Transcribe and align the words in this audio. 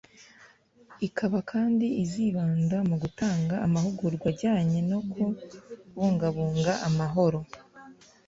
ikaba 1.07 1.37
kandi 1.51 1.85
izibanda 2.03 2.77
mu 2.89 2.95
gutanga 3.03 3.55
amahugurwa 3.65 4.27
ajyanye 4.33 4.79
no 4.89 4.99
ku 5.11 5.23
bungabunga 5.95 6.73
amahoro 6.87 7.39